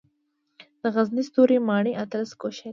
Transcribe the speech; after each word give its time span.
د 0.81 0.83
غزني 0.95 1.23
ستوري 1.29 1.57
ماڼۍ 1.67 1.93
اتلس 2.03 2.31
ګوشې 2.41 2.67
وه 2.69 2.69